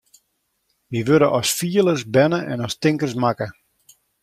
Wy 0.89 0.99
wurde 1.09 1.29
as 1.39 1.49
fielers 1.59 2.03
berne 2.13 2.39
en 2.53 2.61
ta 2.61 2.69
tinkers 2.83 3.15
makke. 3.23 3.47